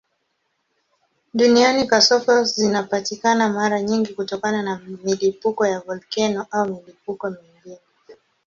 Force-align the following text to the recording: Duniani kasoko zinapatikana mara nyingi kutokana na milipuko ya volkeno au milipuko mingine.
Duniani 1.33 1.87
kasoko 1.87 2.43
zinapatikana 2.43 3.49
mara 3.49 3.81
nyingi 3.81 4.13
kutokana 4.13 4.61
na 4.61 4.81
milipuko 5.03 5.67
ya 5.67 5.79
volkeno 5.79 6.45
au 6.51 6.65
milipuko 6.69 7.29
mingine. 7.29 7.79